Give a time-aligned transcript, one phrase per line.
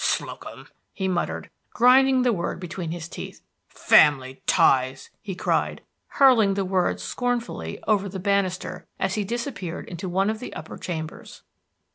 [0.03, 3.41] "Slocum!" he muttered, grinding the word between his teeth.
[3.67, 10.09] "Family ties!" he cried, hurling the words scornfully over the banister as he disappeared into
[10.09, 11.43] one of the upper chambers.